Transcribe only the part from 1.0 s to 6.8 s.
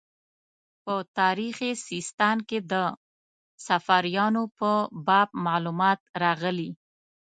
تاریخ سیستان کې د صفاریانو په باب معلومات راغلي.